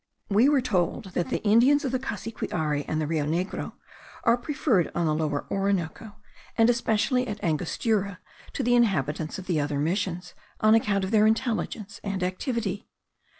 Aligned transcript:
We 0.29 0.49
were 0.49 0.61
told 0.61 1.11
that 1.13 1.29
the 1.29 1.43
Indians 1.43 1.85
of 1.85 1.91
the 1.91 1.99
Cassiquiare 1.99 2.85
and 2.87 2.99
the 2.99 3.05
Rio 3.05 3.23
Negro 3.23 3.73
are 4.23 4.35
preferred 4.35 4.89
on 4.95 5.05
the 5.05 5.13
Lower 5.13 5.45
Orinoco, 5.51 6.15
and 6.57 6.71
especially 6.71 7.27
at 7.27 7.43
Angostura, 7.43 8.17
to 8.53 8.63
the 8.63 8.73
inhabitants 8.73 9.37
of 9.37 9.45
the 9.45 9.59
other 9.59 9.77
missions, 9.79 10.33
on 10.59 10.73
account 10.73 11.03
of 11.03 11.11
their 11.11 11.27
intelligence 11.27 12.01
and 12.03 12.23
activity. 12.23 12.87